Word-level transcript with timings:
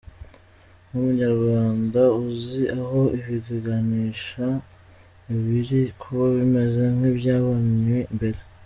Nk’umunyarwanda 0.87 2.01
uzi 2.27 2.63
aho 2.79 3.01
ibi 3.19 3.35
biganisha, 3.47 4.45
ibiri 5.33 5.79
kuba 5.99 6.25
bimeze 6.35 6.83
nk’ibyabonywe 6.95 7.97
mbere. 8.17 8.39